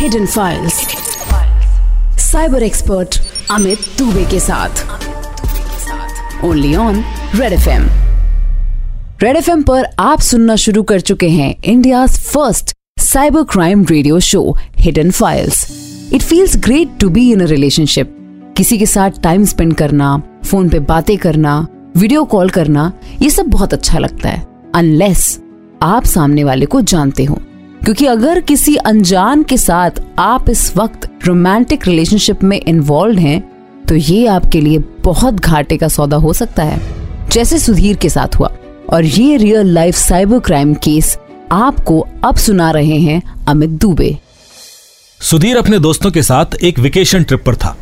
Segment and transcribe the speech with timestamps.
[0.00, 0.74] Hidden files
[2.20, 3.16] cyber expert
[3.50, 4.84] Amit Dubey के साथ.
[6.44, 7.02] Only on
[7.34, 7.82] Red F M
[9.22, 14.20] Red F M पर आप सुनना शुरू कर चुके हैं India first cyber crime radio
[14.20, 14.42] show
[14.76, 15.66] hidden files
[16.12, 18.16] it feels great to be in a relationship
[18.56, 22.92] किसी के साथ टाइम स्पेंड करना फ़ोन पे बातें करना वीडियो कॉल करना,
[23.22, 25.40] ये सब बहुत अच्छा लगता है अनलेस
[25.82, 27.40] आप सामने वाले को जानते हो।
[27.84, 33.40] क्योंकि अगर किसी अनजान के साथ आप इस वक्त रोमांटिक रिलेशनशिप में इन्वॉल्व हैं
[33.88, 36.80] तो ये आपके लिए बहुत घाटे का सौदा हो सकता है,
[37.32, 38.50] जैसे सुधीर के साथ हुआ।
[38.90, 41.16] और ये real life cyber crime case
[41.52, 44.16] आपको अब सुना रहे हैं अमित दुबे।
[45.20, 47.76] सुधीर अपने दोस्तों के साथ एक वेकेशन ट्रिप पर था।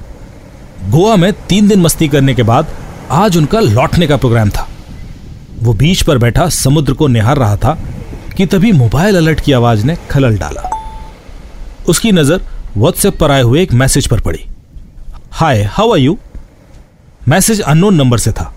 [0.85, 2.75] गोवा में तीन दिन मस्ती करने के बाद
[3.11, 4.69] आज उनका लौटने का प्रोग्राम था।
[5.63, 7.79] वो बीच पर बैठा, समुद्र को निहार रहा था।
[8.39, 10.71] कि तभी मोबाइल अलर्ट की आवाज़ ने खलल डाला।
[11.89, 12.43] उसकी नज़र
[12.77, 14.45] व्हाट्सएप पर आए हुए एक मैसेज पर पड़ी।
[15.31, 16.19] Hi how are you
[17.29, 18.55] message unknown number से था।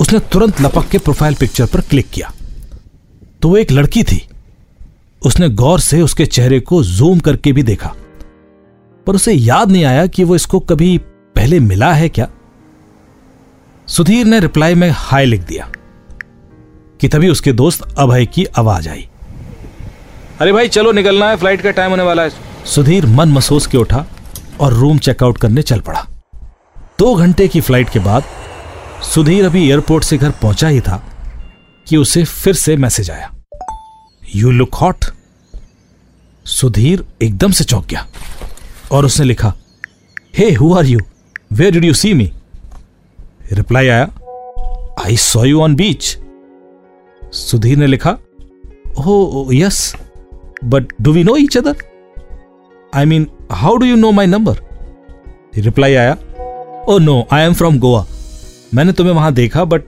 [0.00, 2.32] उसने तुरंत लपक के प्रोफ़ाइल पिक्चर पर क्लिक किया।
[3.42, 4.28] तो वो एक लड़की थी।
[5.22, 7.94] उसने गौर से उसके चेहरे को जूम करके भी देखा।
[9.06, 10.98] पर उसे याद नहीं आया कि वो इसको कभी
[11.34, 12.28] पहले मिला है क्या।
[13.88, 15.70] सुधीर ने रिप्लाई में हाय लिख दिया।
[17.00, 19.08] कि तभी उसके दोस्त अभय की आवाज़ आई।
[20.40, 23.78] अरे भाई चलो निकलना है फ़्लाइट का टाइम होने वाला है। सुधीर मन महसूस के
[23.78, 24.04] उठा
[24.60, 26.06] और रूम चेकआउट करने चल पड़ा।
[26.98, 28.24] दो घंटे की फ़्लाइट के बाद
[29.04, 31.02] सुधीर अभी एयरपोर्ट से घर पहुँचा ही था
[31.86, 33.30] कि उसे फिर से मैसेज आया।
[34.36, 35.04] यू लुक हॉट
[36.46, 38.06] सुधीर एकदम से चौंक गया
[38.92, 39.52] और उसने लिखा
[40.38, 41.00] hey who are you
[41.52, 42.30] where did you see me
[43.52, 44.08] reply आया
[45.04, 46.16] I saw you on beach
[47.32, 48.18] Sudhir ने लिखा
[48.98, 49.96] हो yes
[50.64, 51.76] but do we know each other
[52.94, 54.56] I mean how do you know my number
[55.56, 56.16] reply आया
[56.88, 58.06] ओ no I am from Goa
[58.74, 59.82] मैंने तुम्हें वहाँ देखा but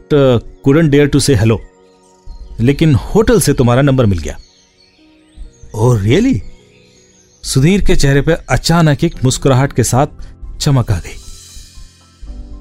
[0.64, 1.60] couldn't dare to say hello
[2.60, 4.38] लेकिन hotel से तुम्हारा नंबर मिल गया.
[5.74, 6.42] ओ रियली
[7.44, 10.06] सुधीर के चेहरे पर अचानक एक मुस्कुराहट के साथ
[10.60, 11.16] चमक आ गई।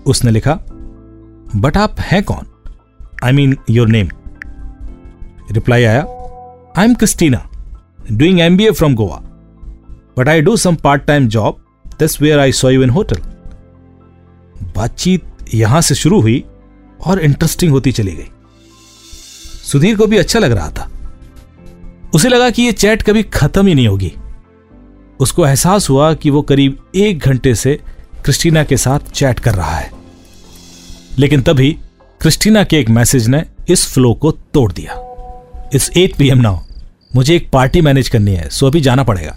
[0.05, 0.53] उसने लिखा
[1.55, 2.45] बट आप हैं कौन?
[3.23, 4.09] I mean your name
[5.51, 6.01] reply आया
[6.77, 7.49] I am Christina
[8.11, 9.17] doing M B A from Goa
[10.17, 11.65] but I do some part time job
[11.99, 13.17] this where I saw you in hotel
[14.75, 15.23] बातचीत
[15.53, 16.43] यहाँ से शुरू हुई
[17.05, 18.27] और इंटरेस्टिंग होती चली गई।
[19.63, 20.89] सुधीर को भी अच्छा लग रहा था।
[22.13, 24.13] उसे लगा कि यह चैट कभी खत्म ही नहीं होगी।
[25.19, 27.79] उसको एहसास हुआ कि वो करीब एक घंटे से
[28.23, 29.91] क्रिस्टीना के साथ चैट कर रहा है।
[31.17, 31.71] लेकिन तभी
[32.21, 35.08] क्रिस्टीना के एक मैसेज ने इस फ्लो को तोड़ दिया।
[35.75, 36.57] It's eight P M now
[37.15, 39.35] मुझे एक पार्टी मैनेज करनी है सो अभी जाना पड़ेगा।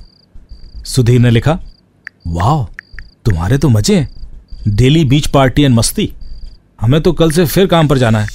[0.85, 1.59] सुधीर ने लिखा
[2.27, 2.65] वाह
[3.25, 4.09] तुम्हारे तो मज़े हैं।
[4.69, 6.13] डेली बीच पार्टी एंड मस्ती।
[6.81, 8.29] हमें तो कल से फिर काम पर जाना है।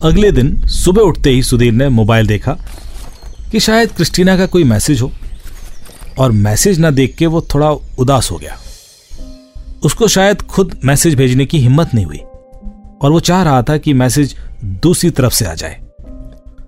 [0.00, 2.56] अगले दिन सुबह उठते ही सुधीर ने मोबाइल देखा
[3.52, 5.12] कि शायद क्रिस्टीना का कोई मैसेज हो,
[6.18, 8.58] और मैसेज ना देख के वो थोड़ा उदास हो गया।
[9.84, 13.94] उसको शायद खुद मैसेज भेजने की हिम्मत नहीं हुई, और वो चाह रहा था कि
[13.94, 15.81] मैसेज दूसरी तरफ़ से आ जाए।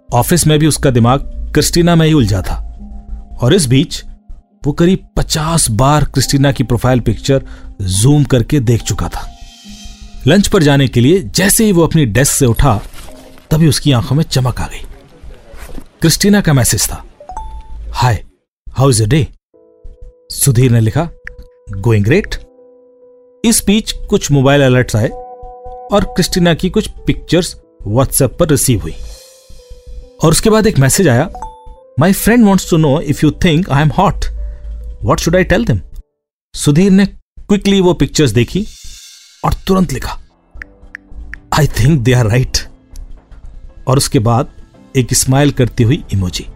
[0.08, 1.20] ऑफ़िस में भी उसका दिमाग
[1.54, 2.60] क्रिस्टीना में ही उलझा था।
[3.42, 4.02] और इस बीच
[4.66, 7.42] वो करीब पचास बार क्रिस्टीना की प्रोफ़ाइल पिक्चर
[7.80, 9.30] जूम करके देख चुका था।
[10.26, 12.80] लंच पर जाने के लिए जैसे ही वो अपनी डेस्क से उठा,
[13.50, 14.84] तभी उसकी आँखों में चमक आ गई।
[16.00, 17.04] क्रिस्टीना का मैसेज था,
[17.92, 18.22] hi,
[18.68, 19.26] how is day?
[20.30, 21.08] Sudhir ने लिखा,
[21.70, 22.34] गोइंग ग्रेट।
[23.44, 27.56] इस बीच कुछ मोबाइल अलर्ट्स आए और क्रिस्टीना की कुछ पिक्चर्स
[27.86, 28.94] व्हाट्सएप पर रिसीव हुई।
[30.24, 31.28] और उसके बाद एक मैसेज आया
[32.00, 34.24] my friend wants to know if you think I am hot
[35.02, 35.80] what should I tell them
[36.54, 38.66] Sudhir ने क्विकली वो पिक्चर्स देखी
[39.44, 40.18] और तुरंत लिखा
[41.54, 42.58] I think they are right
[43.88, 44.50] और उसके बाद
[44.96, 46.46] एक स्माइल करती हुई इमोजी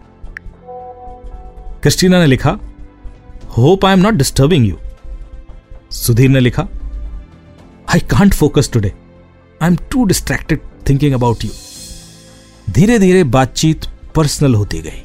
[1.81, 2.57] क्रिस्टीना ने लिखा
[3.57, 4.77] hope I am not disturbing you
[5.95, 6.67] Sudhir ने लिखा
[7.87, 8.93] I can't focus today
[9.61, 11.51] I am too distracted thinking about you
[12.69, 13.85] धीरे धीरे बातचीत
[14.15, 15.01] पर्सनल होती गई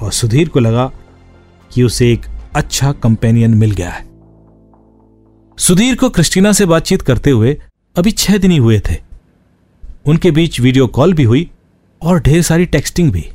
[0.00, 0.90] और सुधीर को लगा
[1.72, 4.04] कि उसे एक अच्छा कंपेनियन मिल गया है।
[5.58, 7.56] सुधीर को क्रिस्टीना से बातचीत करते हुए
[7.96, 8.96] अभी छह दिन ही हुए थे।
[10.06, 11.50] उनके बीच वीडियो कॉल भी हुई
[12.02, 13.28] और ढेर सारी टेक्सटिंग भी।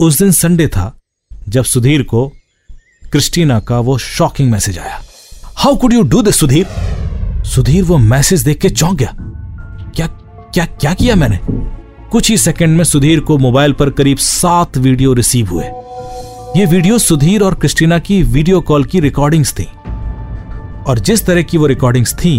[0.00, 0.98] उस दिन संडे था
[1.48, 2.28] जब सुधीर को
[3.12, 5.00] क्रिस्टीना का वो शॉकिंग मैसेज आया।
[5.56, 6.66] How could you do this Sudhir?
[7.44, 9.14] Sudhir वो मैसेज देख के चौंक गया।
[9.96, 10.06] क्या
[10.54, 11.40] क्या क्या किया मैंने?
[12.12, 15.64] कुछ ही सेकंड में सुधीर को मोबाइल पर करीब सात वीडियो रिसीव हुए।
[16.56, 19.64] ये वीडियो सुधीर और क्रिस्टीना की वीडियो कॉल की रिकॉर्डिंग्स थी।
[20.88, 22.32] और जिस तरह की वो रिकॉर्डिंग्स थी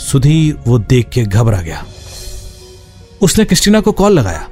[0.00, 1.84] सुधीर वो देख के घबरा गया।
[3.22, 4.46] उसने क्रिस्टीना को कॉल लगाया।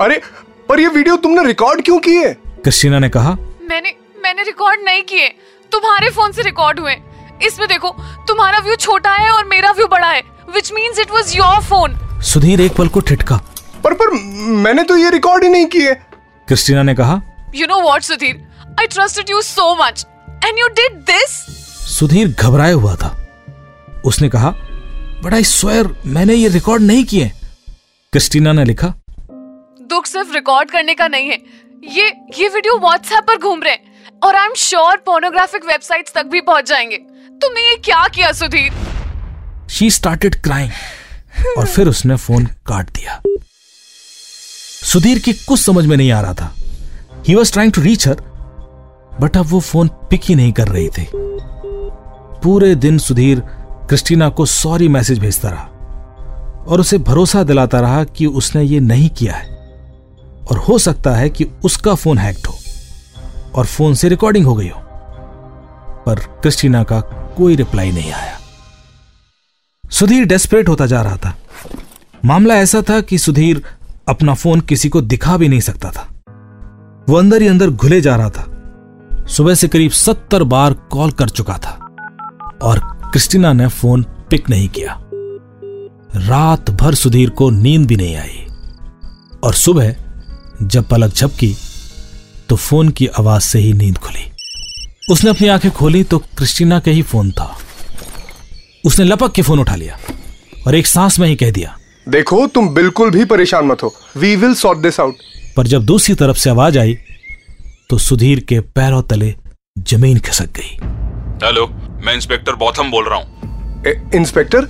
[0.00, 0.20] अरे
[0.68, 3.36] पर ये वीडियो तुमने रिकॉर्ड क्यों की है क्रिस्टीना ने कहा
[3.70, 3.94] मैंने
[4.24, 5.28] मैंने रिकॉर्ड नहीं किए।
[5.72, 6.96] तुम्हारे फ़ोन से रिकॉर्ड हुए।
[7.42, 7.96] इसमें देखो
[8.28, 10.22] तुम्हारा व्यू छोटा है और मेरा व्यू बड़ा है
[10.54, 13.36] which means it was your phone Sudhir एक पल को ठिटका
[13.84, 14.10] पर पर
[14.64, 17.20] मैंने तो ये रिकॉर्ड ही नहीं किए। क्रिस्टीना ने कहा
[17.54, 18.36] you know what Sudhir?
[18.80, 20.06] I trusted you so much
[20.44, 21.30] and you did this
[21.88, 23.10] Sudhir घबराया हुआ था।
[24.04, 24.50] उसने कहा
[25.24, 27.28] बट आई स्वेयर मैंने ये रिकॉर्ड नहीं किए।
[28.12, 28.92] क्रिस्टीना ने लिखा
[29.90, 31.38] दुख सिर्फ़ रिकॉर्ड करने का नहीं है।
[31.92, 32.06] ये
[32.38, 36.40] ये वीडियो व्हाट्सएप पर घूम रहे हैं और I am sure pornographic websites तक भी
[36.40, 38.72] पहुँच जाएँगे। तुमने ये क्या किया सुधीर?
[39.70, 40.70] शी स्टार्टेड क्राइंग
[41.58, 43.22] और फिर उसने फ़ोन काट दिया।
[44.84, 46.54] सुधीर की कुछ समझ में नहीं आ रहा था।
[47.28, 48.16] He was trying to reach her
[49.20, 51.08] but अब वो फ़ोन पिक ही नहीं कर रही थी।
[52.42, 53.40] पूरे दिन सुधीर
[53.88, 55.64] क्रिस्टीना को सॉरी मैसेज भेजता रहा
[56.68, 59.54] और उसे भरोसा दिलाता रहा कि उसने ये नहीं किया है।
[60.50, 62.58] और हो सकता है कि उसका फ़ोन हैक्ड हो
[63.54, 64.80] और फ़ोन से रिकॉर्डिंग हो गई हो।
[66.06, 67.00] पर क्रिस्टीना का
[67.36, 68.38] कोई रिप्लाई नहीं आया।
[69.90, 71.36] सुधीर डेस्परेट होता जा रहा था।
[72.24, 73.62] मामला ऐसा था कि सुधीर
[74.08, 76.08] अपना फ़ोन किसी को दिखा भी नहीं सकता था।
[77.08, 78.50] वो अंदर ही अंदर घुले जा रहा था।
[79.28, 81.96] सुबह से करीब सत्तर बार कॉल कर चुका था
[82.62, 82.78] और
[83.12, 85.00] क्रिस्टीना ने फ़ोन पिक नहीं किया।
[86.16, 88.46] रात भर सुधीर को नींद भी नहीं आई
[89.44, 89.96] और सुबह
[90.62, 91.56] जब पलक झपकी
[92.48, 94.30] तो फ़ोन की आवाज़ से ही नींद खुली।
[95.10, 97.53] उसने अपनी आँखें खोली तो क्रिस्टीना का ही फ़ोन था।
[98.84, 99.98] उसने लपक के फ़ोन उठा लिया
[100.66, 101.76] और एक सांस में ही कह दिया
[102.08, 105.14] देखो तुम बिल्कुल भी परेशान मत हो। We will sort this out
[105.56, 106.94] पर जब दूसरी तरफ़ से आवाज़ आई
[107.90, 109.34] तो सुधीर के पैरों तले
[109.78, 110.76] ज़मीन खिसक गई।
[111.46, 111.66] हेलो
[112.04, 114.68] मैं इंस्पेक्टर बॉथम बोल रहा हूँ। इंस्पेक्टर?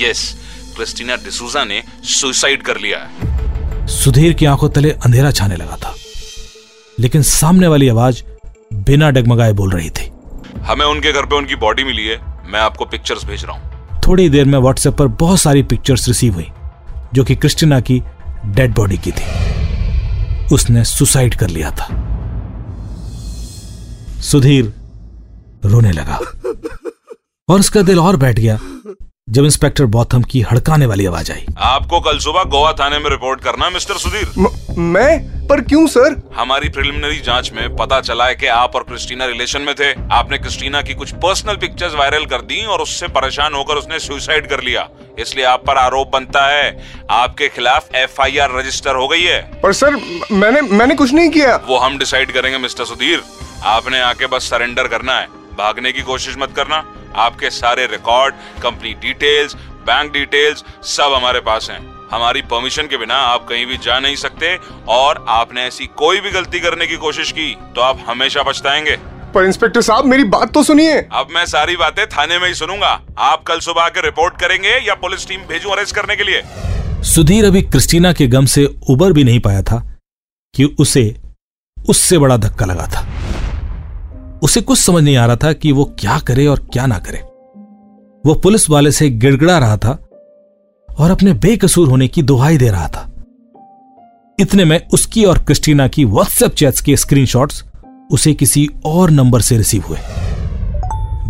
[0.00, 0.34] यस
[0.76, 5.94] क्रिस्टीना डिसूजा ने सुसाइड कर लिया है। सुधीर की आँखों तले अंधेरा छाने लगा था
[6.98, 8.22] लेकिन सामने वाली आवाज़
[8.74, 10.10] बिना डगमगाए बोल रही थी।
[10.62, 14.28] हमें उनके घर पे उनकी बॉडी मिली है। मैं आपको पिक्चर्स भेज रहा हूँ। थोड़ी
[14.28, 16.48] देर में व्हाट्सएप पर बहुत सारी पिक्चर्स रिसीव हुई
[17.14, 18.02] जो कि क्रिस्टिना की
[18.46, 19.24] डेड बॉडी की थी।
[20.54, 21.88] उसने सुसाइड कर लिया था।
[24.20, 24.72] सुधीर
[25.64, 26.20] रोने लगा।
[27.48, 28.58] और उसका दिल और बैठ गया
[29.30, 33.40] जब इंस्पेक्टर बॉथम की हड़काने वाली आवाज़ आई। आपको कल सुबह गोवा थाने में रिपोर्ट
[33.40, 34.48] करना मिस्टर सुधीर। म,
[34.78, 35.31] मैं?
[35.48, 36.30] पर क्यों सर?
[36.34, 40.38] हमारी प्रिलिमिनरी जाँच में पता चला है कि आप और क्रिस्टीना रिलेशन में थे। आपने
[40.38, 44.60] क्रिस्टीना की कुछ पर्सनल पिक्चर्स वायरल कर दी और उससे परेशान होकर उसने सुसाइड कर
[44.60, 49.72] लिया। इसलिए आप पर आरोप बनता है। आपके खिलाफ एफआईआर रजिस्टर हो गई है। पर
[49.72, 49.96] सर
[50.32, 53.22] मैंने मैंने कुछ नहीं किया। वो हम डिसाइड करेंगे मिस्टर सुधीर।
[53.64, 55.26] आपने आके बस सरेंडर करना है।
[55.58, 56.84] भागने की कोशिश मत करना।
[57.16, 59.54] आपके सारे record company details
[59.86, 64.16] bank details सब हमारे पास हैं। हमारी परमिशन के बिना आप कहीं भी जा नहीं
[64.16, 64.56] सकते
[64.88, 68.96] और आपने ऐसी कोई भी गलती करने की कोशिश की तो आप हमेशा पछताएँगे।
[69.34, 73.00] पर इंस्पेक्टर साहब मेरी बात तो सुनिए। अब मैं सारी बातें थाने में ही सुनूँगा।
[73.18, 76.42] आप कल सुबह आके रिपोर्ट करेंगे या पुलिस टीम भेजू अरेस्ट करने के लिए?
[77.02, 79.96] सुधीर अभी क्रिस्टीना के गम से उबर भी नहीं पाया था
[80.54, 81.16] कि उसे
[81.88, 83.06] उससे बड़ा धक्का लगा था।
[84.42, 87.18] उसे कुछ समझ नहीं आ रहा था कि वो क्या करे और क्या ना करे।
[88.26, 89.98] वो पुलिस वाले से गिड़गड़ा रहा था
[90.98, 93.08] और अपने बेकसूर होने की दुहाई दे रहा था।
[94.38, 97.62] इतने में उसकी और क्रिस्टीना की व्हाट्सएप चैट्स के स्क्रीनशॉट्स
[98.10, 99.98] उसे किसी और नंबर से रिसीव हुए।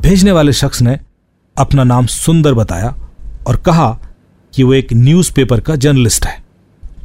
[0.01, 0.99] भेजने वाले शख्स ने
[1.57, 2.95] अपना नाम सुंदर बताया
[3.47, 3.91] और कहा
[4.53, 6.43] कि वो एक न्यूज़पेपर का जर्नलिस्ट है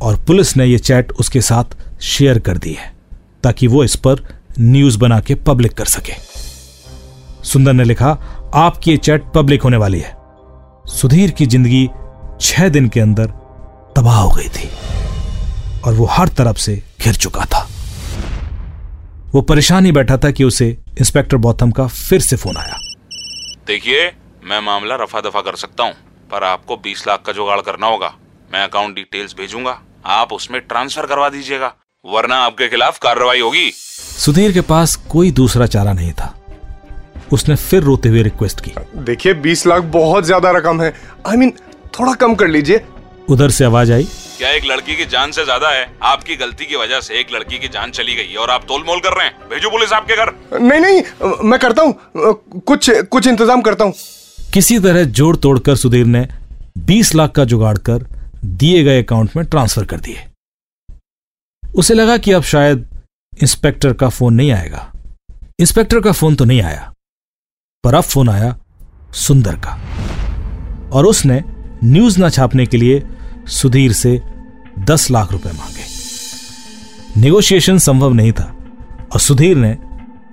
[0.01, 2.91] और पुलिस ने यह चैट उसके साथ शेयर कर दी है
[3.43, 4.23] ताकि वो इस पर
[4.59, 6.13] न्यूज़ बना के पब्लिक कर सके।
[7.43, 8.17] सुंदर ने लिखा,
[8.55, 10.15] आपकी ये चैट पब्लिक होने वाली है।
[10.87, 11.89] सुधीर की ज़िंदगी
[12.41, 13.27] छह दिन के अंदर
[13.95, 14.69] तबाह हो गई थी
[15.85, 17.67] और वो हर तरफ़ से घिर चुका था।
[19.33, 20.67] वो परेशान ही बैठा था कि उसे
[20.99, 22.77] इंस्पेक्टर बौथम का फिर से फ़ोन आया।
[23.67, 24.11] देखिए
[24.43, 25.93] मैं मामला रफा दफ़ा कर सकता हूँ
[26.31, 28.13] पर आपको 20 लाख का जुगाड़ करना होगा।
[28.51, 31.73] मैं अकाउंट डिटेल्स भेजूँगा। आप उसमें ट्रांसफ़र करवा दीजिएगा
[32.05, 36.33] वरना आपके खिलाफ कार्रवाई होगी। सुधीर के पास कोई दूसरा चारा नहीं था।
[37.33, 38.71] उसने फिर रोते हुए रिक्वेस्ट की।
[39.03, 40.93] देखिए बीस लाख बहुत ज़्यादा रकम है।
[41.27, 41.66] आई I मीन mean,
[41.99, 42.81] थोड़ा कम कर लीजिए।
[43.29, 45.85] उधर से आवाज़ आई। क्या एक लड़की की जान से ज़्यादा है?
[46.05, 48.99] आपकी गलती की वजह से एक लड़की की जान चली गई और आप तोल मोल
[48.99, 53.61] कर रहे हैं। भेजो पुलिस आपके घर। नहीं नहीं मैं करता हूँ। कुछ कुछ इंतज़ाम
[53.61, 53.93] करता हूँ।
[54.53, 56.27] किसी तरह जोड़ तोड़कर सुधीर ने
[56.87, 58.05] 20 लाख का जुगाड़ कर
[58.45, 60.23] दिए गए अकाउंट में ट्रांसफ़र कर दिए।
[61.63, 62.87] उसे लगा कि अब शायद
[63.33, 64.91] इंस्पेक्टर का फ़ोन नहीं आएगा।
[65.59, 66.91] इंस्पेक्टर का फ़ोन तो नहीं आया
[67.83, 68.55] पर अब फ़ोन आया
[69.17, 69.79] सुंदर का।
[70.89, 71.43] और उसने
[71.83, 73.03] न्यूज़ ना छापने के लिए
[73.47, 74.21] सुधीर से
[74.79, 75.85] दस लाख रुपए मांगे।
[77.17, 78.55] नेगोशिएशन संभव नहीं था
[79.13, 79.77] और सुधीर ने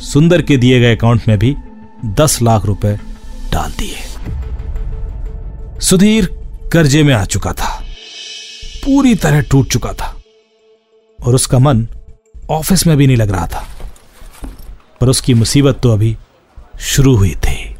[0.00, 1.56] सुंदर के दिए गए अकाउंट में भी
[2.04, 2.96] दस लाख रुपए
[3.52, 3.96] डाल दिए।
[5.80, 6.26] सुधीर
[6.72, 7.82] कर्जे में आ चुका था।
[8.84, 10.16] पूरी तरह टूट चुका था
[11.26, 11.86] और उसका मन
[12.50, 13.66] ऑफ़िस में भी नहीं लग रहा था।
[15.00, 16.16] पर उसकी मुसीबत तो अभी
[16.80, 17.76] शुरू हुई थी।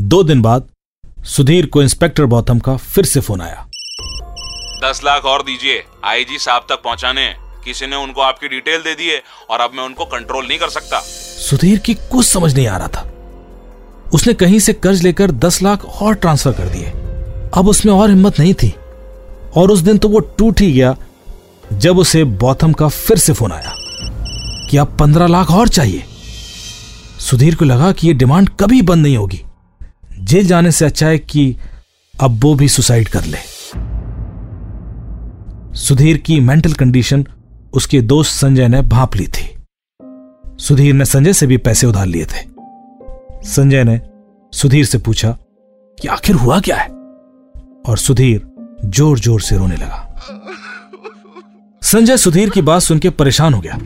[0.00, 0.68] दो दिन बाद
[1.28, 3.66] सुधीर को इंस्पेक्टर गौतम का फिर से फ़ोन आया।
[4.84, 7.26] दस लाख और दीजिए। आईजी साहब तक पहुँचाने।
[7.64, 10.68] किसी ने उनको आपकी डिटेल दे दी है और अब मैं उनको कंट्रोल नहीं कर
[10.68, 11.00] सकता।
[11.50, 13.12] सुधीर की कुछ समझ नहीं आ रहा था।
[14.14, 16.84] उसने कहीं से कर्ज लेकर दस लाख और ट्रांसफ़र कर दिए।
[17.54, 18.74] अब उसमें और हिम्मत नहीं थी।
[19.56, 20.96] और उस दिन तो वो टूट ही गया
[21.72, 23.74] जब उसे बौथम का फिर से फ़ोन आया
[24.70, 26.04] कि अब पंद्रह लाख और चाहिए।
[27.20, 29.42] सुधीर को लगा कि यह डिमांड कभी बंद नहीं होगी।
[30.28, 31.56] जेल जाने से अच्छा है कि
[32.20, 33.38] अब वो भी सुसाइड कर ले।
[35.78, 37.26] सुधीर की मेंटल कंडीशन,
[37.72, 39.48] उसके दोस्त संजय ने भाप ली थी।
[40.60, 42.46] सुधीर ने संजय से भी पैसे उधार लिए थे।
[43.48, 44.00] संजय ने
[44.52, 45.36] सुधीर से पूछा
[45.98, 46.88] कि आखिर हुआ क्या है?
[47.86, 48.46] और सुधीर
[48.84, 50.04] ज़ोर ज़ोर से रोने लगा।
[51.82, 53.78] संजय सुधीर की बात सुनकर परेशान हो गया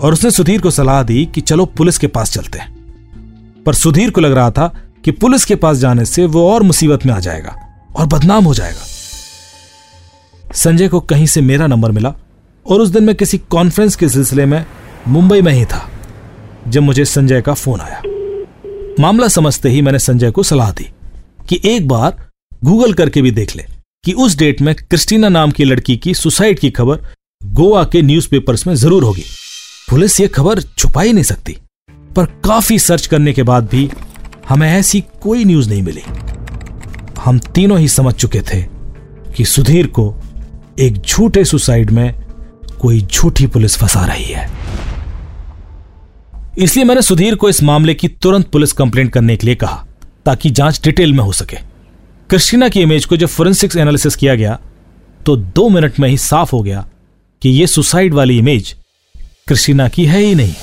[0.00, 4.10] और उसने सुधीर को सलाह दी कि चलो पुलिस के पास चलते हैं। पर सुधीर
[4.10, 4.72] को लग रहा था
[5.04, 7.56] कि पुलिस के पास जाने से वो और मुसीबत में आ जाएगा
[7.96, 8.84] और बदनाम हो जाएगा।
[10.54, 12.14] संजय को कहीं से मेरा नंबर मिला
[12.66, 14.64] और उस दिन मैं किसी कॉन्फ्रेंस के सिलसिले में
[15.08, 15.88] मुंबई में ही था,
[16.68, 18.02] जब मुझे संजय का फ़ोन आया।
[19.00, 20.88] मामला समझते ही मैंने संजय को सलाह दी
[21.48, 22.16] कि एक बार
[22.62, 23.64] गूगल करके भी देख ले
[24.04, 27.00] कि उस डेट में क्रिस्टीना नाम की लड़की की सुसाइड की खबर
[27.40, 29.24] गोवा के न्यूज़पेपर्स में ज़रूर होगी।
[29.88, 31.56] पुलिस ये खबर छुपा ही नहीं सकती,
[32.16, 33.90] पर काफ़ी सर्च करने के बाद भी
[34.48, 36.02] हमें ऐसी कोई न्यूज़ नहीं मिली।
[37.24, 38.62] हम तीनों ही समझ चुके थे
[39.36, 40.14] कि सुधीर को
[40.78, 42.14] एक झूठे सुसाइड में
[42.80, 44.50] कोई झूठी पुलिस फंसा रही है।
[46.58, 49.84] इसलिए मैंने सुधीर को इस मामले की तुरंत पुलिस कंप्लेंट करने के लिए कहा,
[50.26, 51.56] ताकि जाँच डिटेल में हो सके।
[52.30, 54.58] क्रिस्टीना की इमेज को जब फोरेंसिक्स एनालिसिस किया गया
[55.26, 56.86] तो दो मिनट में ही साफ़ हो गया
[57.42, 58.74] कि यह सुसाइड वाली इमेज
[59.48, 60.54] क्रिस्टीना की है ही नहीं।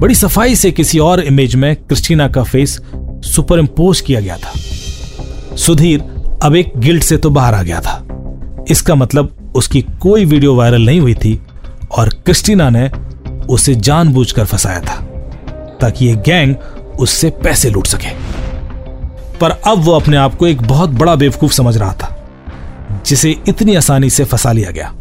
[0.00, 2.78] बड़ी सफ़ाई से किसी और इमेज में क्रिस्टीना का फेस
[3.24, 4.52] सुपर इम्पोज किया गया था।
[5.56, 6.00] सुधीर
[6.42, 10.84] अब एक गिल्ट से तो बाहर आ गया था। इसका मतलब उसकी कोई वीडियो वायरल
[10.86, 11.40] नहीं हुई थी
[11.90, 12.88] और क्रिस्टीना ने
[13.48, 15.00] उसे जानबूझकर फंसाया था,
[15.80, 16.54] ताकि ये गैंग
[17.00, 18.12] उससे पैसे लूट सके।
[19.38, 22.14] पर अब वो अपने आप को एक बहुत बड़ा बेवकूफ़ समझ रहा था,
[23.06, 24.94] जिसे इतनी आसानी से फंसा लिया गया।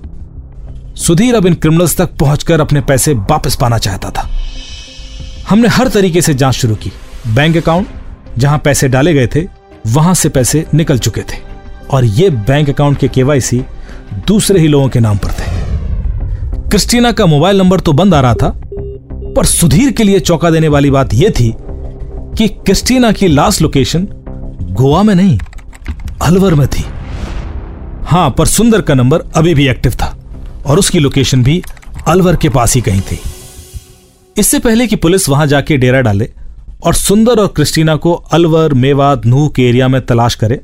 [0.97, 4.29] सुधीर अब इन क्रिमिनल्स तक पहुंचकर अपने पैसे वापस पाना चाहता था।
[5.49, 6.91] हमने हर तरीके से जाँच शुरू की।
[7.27, 7.87] बैंक अकाउंट
[8.37, 9.45] जहाँ पैसे डाले गए थे,
[9.87, 11.37] वहाँ से पैसे निकल चुके थे।
[11.91, 13.61] और ये बैंक अकाउंट के केवाईसी
[14.27, 15.55] दूसरे ही लोगों के नाम पर थे।
[16.69, 18.51] क्रिस्टीना का मोबाइल नंबर तो बंद आ रहा था,
[19.35, 21.53] पर सुधीर के लिए चौंका देने वाली बात यह थी
[22.37, 24.07] कि क्रिस्टीना की लास्ट लोकेशन
[24.71, 25.37] गोवा में नहीं,
[26.21, 26.83] अलवर में थी।
[28.05, 30.15] हाँ, पर सुंदर का नंबर अभी भी एक्टिव था,
[30.65, 31.61] और उसकी लोकेशन भी
[32.07, 33.19] अलवर के पास ही कहीं थी।
[34.37, 36.29] इससे पहले कि पुलिस वहाँ जाके डेरा डाले
[36.83, 40.59] और सुंदर और क्रिस्टीना को अलवर, मेवात, नूह के एरिया में तलाश करे,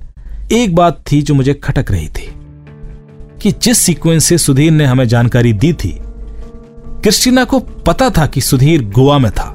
[0.51, 2.29] एक बात थी जो मुझे खटक रही थी,
[3.41, 5.97] कि जिस सीक्वेंस से सुधीर ने हमें जानकारी दी थी,
[7.03, 9.49] क्रिस्टीना को पता था कि सुधीर गोवा में था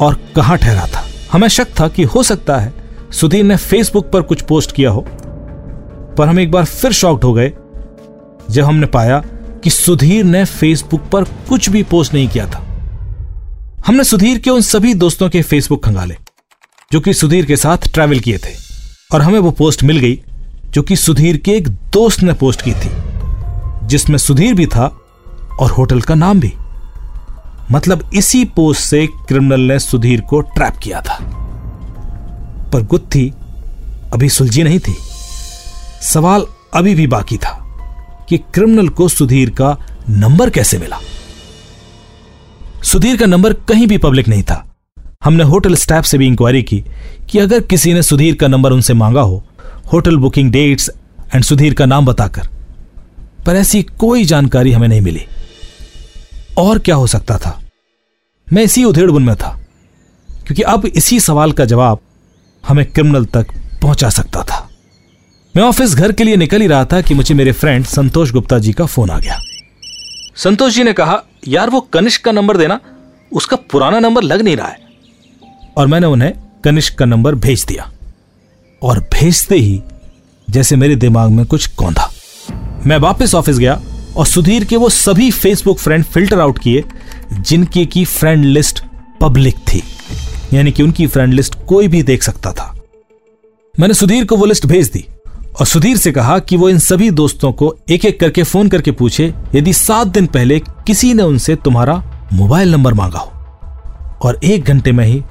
[0.00, 2.72] और कहाँ ठहरा था। हमें शक था कि हो सकता है
[3.12, 5.04] सुधीर ने फेसबुक पर कुछ पोस्ट किया हो,
[6.18, 7.52] पर हम एक बार फिर शॉक्ड हो गए
[8.50, 9.22] जब हमने पाया
[9.64, 12.66] कि सुधीर ने फेसबुक पर कुछ भी पोस्ट नहीं किया था।
[13.86, 16.16] हमने सुधीर के उन सभी दोस्तों के फेसबुक खंगाले,
[16.92, 18.54] जो कि सुधीर के साथ ट्रैवल किए थे।
[19.12, 20.22] और हमें वो पोस्ट मिल गई,
[20.70, 22.90] जो कि सुधीर के एक दोस्त ने पोस्ट की थी,
[23.86, 25.00] जिसमें सुधीर भी था
[25.60, 26.52] और होटल का नाम भी।
[27.72, 31.18] मतलब इसी पोस्ट से क्रिमिनल ने सुधीर को ट्रैप किया था।
[32.72, 33.32] पर गुत्थी
[34.12, 34.96] अभी सुलझी नहीं थी।
[36.02, 37.52] सवाल अभी भी बाकी था
[38.28, 39.78] कि क्रिमिनल को सुधीर का
[40.10, 40.98] नंबर कैसे मिला?
[42.82, 44.76] सुधीर का नंबर कहीं भी पब्लिक नहीं था।
[45.24, 46.84] हमने होटल स्टाफ से भी इंक्वायरी की
[47.30, 49.44] कि अगर किसी ने सुधीर का नंबर उनसे मांगा हो,
[49.92, 50.90] hotel booking dates
[51.34, 52.48] and Sudhir का नाम बताकर।
[53.46, 55.24] पर ऐसी कोई जानकारी हमें नहीं मिली।
[56.58, 57.60] और क्या हो सकता था?
[58.52, 59.60] मैं इसी उधेड़बुन में था,
[60.46, 61.98] क्योंकि अब इसी सवाल का जवाब
[62.68, 63.46] हमें क्रिमिनल तक
[63.82, 64.68] पहुँचा सकता था।
[65.56, 68.58] मैं ऑफ़िस घर के लिए निकल ही रहा था कि मुझे मेरे फ्रेंड संतोष गुप्ता
[68.58, 69.38] जी का फ़ोन आ गया।
[70.36, 72.80] संतोष जी ने कहा यार वो कनिष्क का नंबर देना,
[73.32, 74.78] उसका पुराना नंबर लग नहीं रहा है।
[75.76, 76.32] और मैंने उन्हें
[76.64, 77.92] कनिष्क का नंबर भेज दिया।
[78.82, 79.82] और भेजते ही,
[80.50, 82.10] जैसे मेरे दिमाग में कुछ कौंधा
[82.86, 83.82] मैं वापस ऑफ़िस गया
[84.16, 86.84] और सुधीर के वो सभी फेसबुक फ्रेंड फ़िल्टर आउट किए,
[87.32, 88.84] जिनकी की फ्रेंड लिस्ट
[89.20, 89.82] पब्लिक थी।
[90.54, 92.80] यानी कि उनकी फ्रेंड लिस्ट कोई भी देख सकता था।
[93.80, 95.06] मैंने सुधीर को वो लिस्ट भेज दी।
[95.58, 98.90] और सुधीर से कहा कि वो इन सभी दोस्तों को एक एक करके फ़ोन करके
[98.90, 103.32] पूछे, यदि सात दिन पहले किसी ने उनसे तुम्हारा मोबाइल नंबर मांगा हो।
[104.22, 105.22] और एक घंटे में ही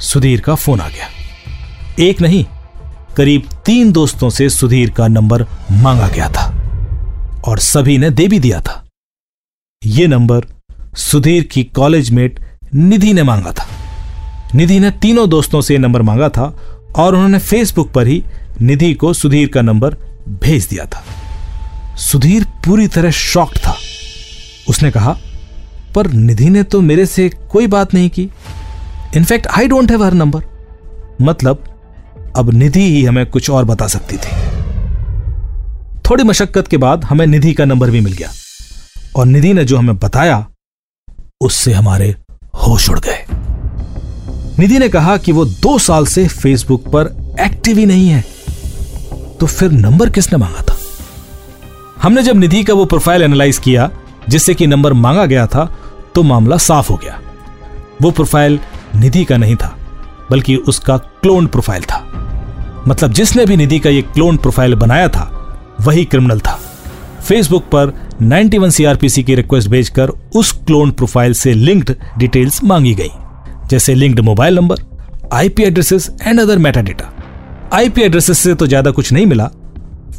[0.00, 1.06] सुधीर का फ़ोन आ गया।
[2.00, 2.44] एक नहीं,
[3.16, 6.54] करीब तीन दोस्तों से सुधीर का नंबर मांगा गया था
[7.48, 8.84] और सभी ने दे भी दिया था।
[9.86, 10.40] यह नंबर
[10.96, 12.40] सुधीर की कॉलेज मेट
[12.74, 13.66] निधि ने मांगा था।
[14.54, 16.56] निधि ने तीनों दोस्तों से नंबर मांगा था
[16.96, 18.24] और उन्होंने फेसबुक पर ही
[18.62, 19.96] निधि को सुधीर का नंबर
[20.42, 21.04] भेज दिया था।
[21.96, 23.76] सुधीर पूरी तरह शॉक्ड था।
[24.68, 25.16] उसने कहा,
[25.94, 28.28] पर निधि ने तो मेरे से कोई बात नहीं की।
[29.16, 30.42] In fact I don't have her number
[31.22, 31.64] मतलब
[32.36, 34.36] अब निधि ही हमें कुछ और बता सकती थी।
[36.10, 38.30] थोड़ी मशक्कत के बाद हमें निधि का नंबर भी मिल गया।
[39.16, 40.46] और निधि ने जो हमें बताया,
[41.40, 42.14] उससे हमारे
[42.54, 43.24] होश उड़ गए।
[44.58, 48.24] निधि ने कहा कि वो दो साल से फेसबुक पर एक्टिव ही नहीं है।
[49.40, 50.76] तो फिर नंबर किसने मांगा था?
[52.02, 53.90] हमने जब निधि का वो प्रोफ़ाइल एनालाइज किया,
[54.28, 55.64] जिससे कि नंबर मांगा गया था
[56.14, 57.18] तो मामला साफ़ हो गया।
[58.02, 58.58] वो प्रोफ़ाइल
[58.96, 59.74] निधि का नहीं था,
[60.30, 62.04] बल्कि उसका क्लोन प्रोफ़ाइल था।
[62.88, 65.30] मतलब जिसने भी निधि का ये क्लोन प्रोफ़ाइल बनाया था,
[65.80, 66.58] वही क्रिमिनल था।
[67.20, 67.92] फेसबुक पर
[68.22, 73.10] 91 सीआरपीसी की रिक्वेस्ट भेजकर उस क्लोन प्रोफ़ाइल से लिंक्ड डिटेल्स मांगी गई,
[73.70, 74.82] जैसे linked mobile number
[75.32, 77.12] IP addresses and other meta data
[77.72, 79.44] IP addresses से तो ज़्यादा कुछ नहीं मिला,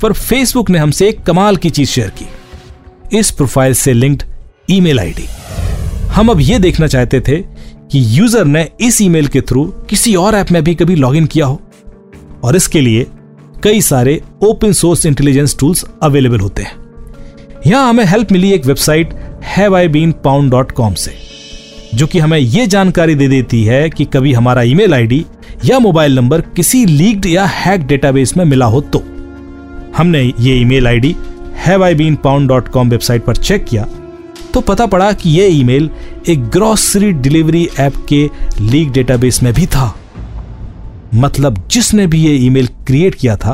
[0.01, 4.23] पर फेसबुक ने हमसे एक कमाल की चीज़ शेयर की। इस प्रोफ़ाइल से लिंक्ड
[4.69, 5.25] ईमेल आईडी
[6.09, 7.37] हम अब यह देखना चाहते थे
[7.91, 11.45] कि यूज़र ने इस ईमेल के थ्रू किसी और ऐप में भी कभी लॉगिन किया
[11.45, 11.59] हो,
[12.43, 13.07] और इसके लिए
[13.63, 16.77] कई सारे open source intelligence tools available होते हैं।
[17.67, 19.13] यहाँ हमें हेल्प मिली एक वेबसाइट
[20.71, 21.13] कॉम से,
[21.95, 25.25] जो कि हमें यह जानकारी दे देती है कि कभी हमारा ईमेल आईडी
[25.65, 28.99] या मोबाइल नंबर किसी लीक्ड या हैक डेटाबेस में मिला हो तो।
[29.97, 31.15] हमने ये email ID
[31.57, 33.85] have I been pwned website पर चेक किया
[34.53, 35.89] तो पता पड़ा कि यह ईमेल
[36.29, 38.29] एक ग्रॉसरी डिलीवरी ऐप के
[38.61, 39.93] लीक डेटाबेस में भी था।
[41.15, 43.53] मतलब जिसने भी ये ईमेल क्रिएट किया था,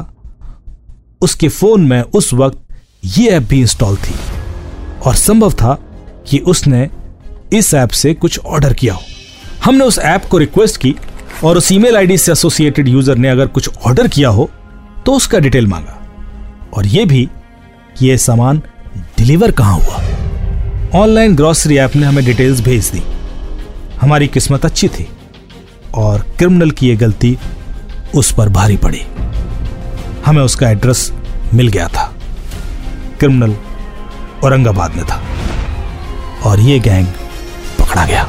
[1.22, 2.60] उसके फ़ोन में उस वक्त
[3.18, 4.16] ये ऐप भी इंस्टॉल थी,
[5.06, 5.74] और संभव था
[6.30, 6.88] कि उसने
[7.54, 9.02] इस ऐप से कुछ ऑर्डर किया हो।
[9.64, 10.96] हमने उस ऐप को रिक्वेस्ट की
[11.44, 14.50] और उस ईमेल आईडी से एसोसिएटेड यूज़र ने अगर कुछ ऑर्डर किया हो
[15.06, 15.98] तो उसका डिटेल मांगा।
[16.74, 17.30] और यह भी
[18.00, 18.62] कि यह सामान
[19.18, 23.02] डिलीवर कहाँ हुआ। ऑनलाइन ग्रॉसरी ऐप ने हमें डिटेल्स भेज दी।
[24.02, 25.08] हमारी किस्मत अच्छी थी
[25.96, 27.38] और क्रिमिनल की यह गलती
[28.16, 29.02] उस पर भारी पड़ी।
[30.26, 31.12] हमें उसका एड्रेस
[31.54, 32.14] मिल गया था।
[33.20, 33.56] क्रिमिनल
[34.44, 35.22] औरंगाबाद में था।
[36.46, 37.08] और यह गैंग
[37.80, 38.28] पकड़ा गया।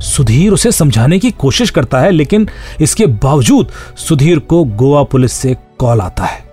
[0.00, 2.48] सुधीर उसे समझाने की कोशिश करता है, लेकिन
[2.80, 6.44] इसके बावजूद सुधीर को गोवा पुलिस से कॉल आता है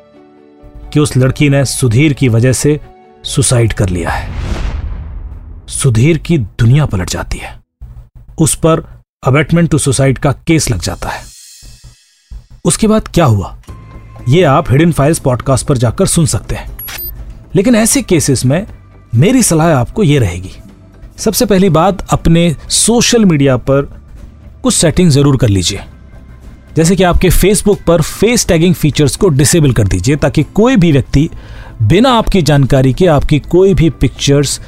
[0.93, 2.79] कि उस लड़की ने सुधीर की वजह से
[3.23, 4.34] सुसाइड कर लिया है।
[5.67, 7.60] सुधीर की दुनिया पलट जाती है।
[8.39, 8.86] उस पर
[9.27, 11.23] अबेटमेंट टू सुसाइड का केस लग जाता है।
[12.65, 13.58] उसके बाद क्या हुआ?
[14.29, 16.77] यह आप हिडन फाइल्स पॉडकास्ट पर जाकर सुन सकते हैं।
[17.55, 18.67] लेकिन ऐसे केसेस में
[19.15, 20.51] मेरी सलाह आपको यह रहेगी
[21.17, 23.82] सबसे पहली बात, अपने सोशल मीडिया पर
[24.63, 25.80] कुछ सेटिंग ज़रूर कर लीजिए।
[26.75, 30.91] जैसे कि आपके फेसबुक पर फेस टैगिंग फीचर्स को डिसेबल कर दीजिए, ताकि कोई भी
[30.91, 31.30] व्यक्ति
[31.82, 34.60] बिना आपकी जानकारी के आपकी कोई भी पिक्चर्स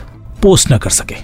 [0.41, 1.15] पोस्ट ना कर सके।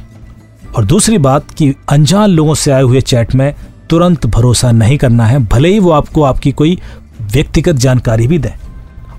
[0.75, 3.53] और दूसरी बात कि अनजान लोगों से आए हुए चैट में
[3.89, 6.79] तुरंत भरोसा नहीं करना है, भले ही वो आपको आपकी कोई
[7.23, 8.53] व्यक्तिगत जानकारी भी दे।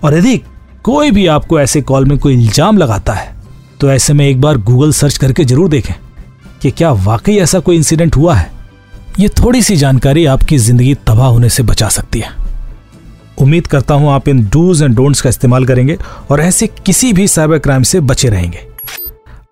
[0.05, 0.40] और यदि
[0.85, 3.34] कोई भी आपको ऐसे कॉल में कोई इल्ज़ाम लगाता है
[3.81, 5.95] तो ऐसे में एक बार गूगल सर्च करके ज़रूर देखें
[6.63, 8.51] कि क्या वाकई ऐसा कोई इंसिडेंट हुआ है।
[9.19, 12.31] ये थोड़ी सी जानकारी आपकी ज़िंदगी तबाह होने से बचा सकती है।
[13.39, 15.97] उम्मीद करता हूँ आप इन डूज एंड डोंट्स का इस्तेमाल करेंगे
[16.31, 18.67] और ऐसे किसी भी साइबर क्राइम से बचे रहेंगे।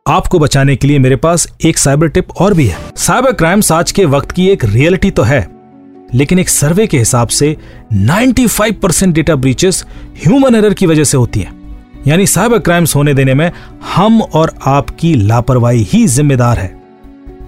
[0.09, 3.93] आपको बचाने के लिए मेरे पास एक साइबर टिप और भी है। साइबर क्राइम्स आज
[3.93, 5.47] के वक्त की एक रियलिटी तो है,
[6.15, 7.57] लेकिन एक सर्वे के हिसाब से
[7.95, 9.85] 95 percent data breaches
[10.19, 11.62] human error की वजह से होती हैं।
[12.07, 13.51] यानी साइबर क्राइम्स होने देने में
[13.85, 16.71] हम और आपकी लापरवाही ही जिम्मेदार है।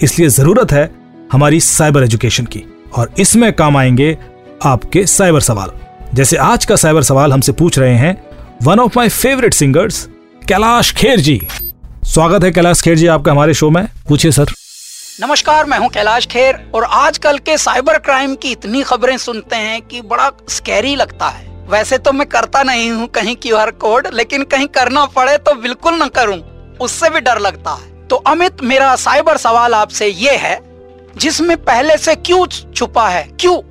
[0.02, 0.90] इसलिए ज़रूरत है
[1.32, 2.62] हमारी साइबर एजुकेशन की,
[2.96, 4.16] और इसमें काम आएँगे
[4.64, 5.70] आपके साइबर सवाल।
[6.14, 8.16] जैसे आज का साइबर सवाल हमसे पूछ रहे हैं
[8.62, 10.08] one of my favourite singers
[10.48, 11.40] Kailash Kher ji.
[12.04, 14.52] स्वागत है कैलाश खेर जी आपका हमारे शो में। पूछिए सर।
[15.20, 19.80] नमस्कार, मैं हूँ कैलाश खेर, और आजकल के साइबर क्राइम की इतनी खबरें सुनते हैं
[19.82, 24.06] कि बड़ा स्कैरी लगता है। वैसे तो मैं करता नहीं हूँ कहीं क्यू आर कोड,
[24.14, 26.38] लेकिन कहीं करना पड़े तो बिल्कुल न करूँ।
[26.80, 30.58] उससे भी डर लगता है। तो अमित, मेरा साइबर सवाल आपसे ये है,
[31.16, 33.22] जिसमें पहले से क्यों छुपा है?
[33.40, 33.62] Q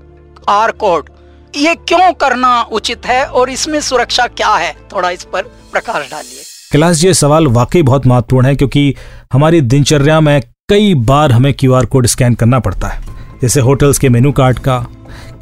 [0.49, 1.09] R code?
[1.55, 4.75] ये क्यों करना उचित है और इसमें सुरक्षा क्या है?
[4.93, 8.95] थोड़ा इस पर प्रकाश डालिए। कैलाश ये सवाल वाकई बहुत महत्वपूर्ण है, क्योंकि
[9.33, 13.01] हमारी दिनचर्या में कई बार हमें क्यू आर कोड स्कैन करना पड़ता है।
[13.41, 14.85] जैसे होटल्स के मेनू कार्ड का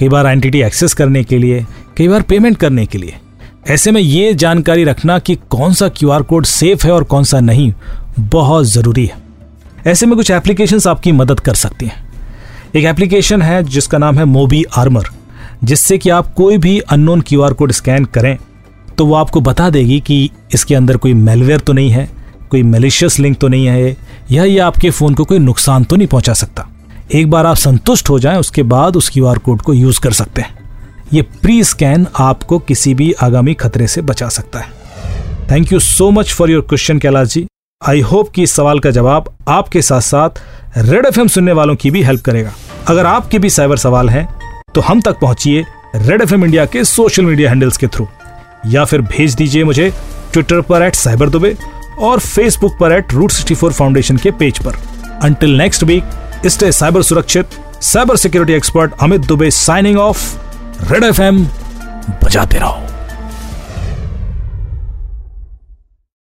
[0.02, 1.66] कई बार एंटिटी एक्सेस करने के लिए,
[1.98, 3.16] कई बार पेमेंट करने के लिए।
[3.70, 7.24] ऐसे में ये जानकारी रखना कि कौन सा क्यू आर कोड सेफ़ है और कौन
[7.24, 7.72] सा नहीं,
[8.20, 9.18] बहुत ज़रूरी है।
[9.88, 12.04] ऐसे में कुछ एप्लीकेशंस आपकी मदद कर सकती हैं।
[12.76, 15.10] एक एप्लीकेशन है जिसका नाम है मोबी आर्मर,
[15.64, 18.38] जिससे कि आप कोई भी unknown Q R code scan करें
[18.98, 22.10] तो वो आपको बता देगी कि इसके अंदर कोई मेलवेयर तो नहीं है,
[22.50, 23.98] कोई मेलिशियस लिंक तो नहीं है,
[24.32, 26.68] या ये आपके फ़ोन को कोई नुकसान तो नहीं पहुँचा सकता।
[27.12, 30.42] एक बार आप संतुष्ट हो जाएँ, उसके बाद उस क्यू कोड को यूज़ कर सकते
[30.42, 30.60] हैं।
[31.14, 34.70] ये प्री स्कैन आपको किसी भी आगामी खतरे से बचा सकता है।
[35.52, 37.46] Thank you so much for your question Kailash ji.
[37.82, 40.40] I hope कि इस सवाल का जवाब आपके साथ साथ
[40.78, 42.54] रेड एफएम सुनने वालों की भी हेल्प करेगा।
[42.88, 44.28] अगर आपके भी साइबर सवाल हैं
[44.76, 48.08] तो हम तक पहुंचिए रेड एफएम इंडिया के सोशल मीडिया हैंडल्स के थ्रू
[48.68, 49.92] या फिर भेज दीजिए मुझे
[50.34, 51.56] ट्विटर पर एट साइबर दुबे
[52.00, 54.80] और फेसबुक पर एट रूट सिक्सटी फाउंडेशन के पेज पर।
[55.24, 56.04] Until next week
[56.46, 57.50] stay cyber सुरक्षित
[57.82, 60.20] cyber security expert Amit Dubey signing off
[60.92, 61.44] Red FM
[62.24, 62.91] बजाते रहो।